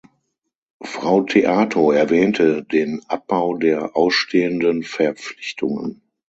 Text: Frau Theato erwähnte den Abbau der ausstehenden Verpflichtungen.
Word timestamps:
Frau 0.81 1.21
Theato 1.21 1.91
erwähnte 1.91 2.63
den 2.63 3.03
Abbau 3.07 3.53
der 3.55 3.95
ausstehenden 3.95 4.81
Verpflichtungen. 4.81 6.01